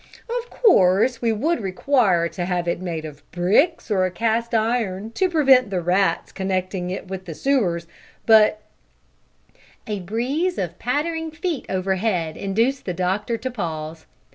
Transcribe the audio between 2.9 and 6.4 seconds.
of bricks or cast iron to prevent the rats